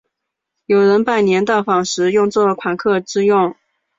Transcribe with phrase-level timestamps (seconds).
[0.65, 3.55] 有人拜年到访时用作款客之用。